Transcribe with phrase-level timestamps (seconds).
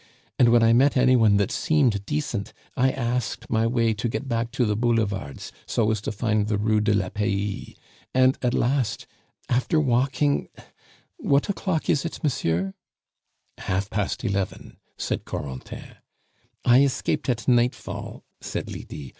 [0.39, 4.27] And when I met any one that seemed decent, I asked my way to get
[4.27, 7.75] back to the Boulevards, so as to find the Rue de la Paix.
[8.11, 9.05] And at last,
[9.47, 10.49] after walking
[11.17, 12.73] What o'clock is it, monsieur?"
[13.59, 15.97] "Half past eleven," said Corentin.
[16.65, 19.09] "I escaped at nightfall," said Lydie.